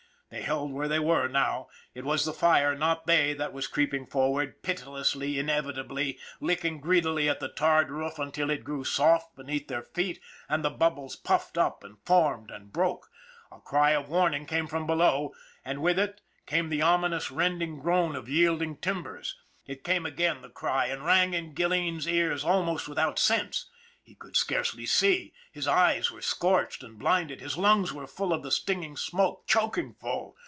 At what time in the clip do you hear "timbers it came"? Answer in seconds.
18.77-20.05